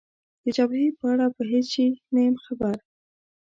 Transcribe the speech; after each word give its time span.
د 0.43 0.45
جبهې 0.55 0.87
په 0.99 1.05
اړه 1.13 1.27
په 1.35 1.41
هېڅ 1.51 1.65
شي 1.73 1.87
نه 2.13 2.19
یم 2.25 2.35
خبر. 2.45 2.75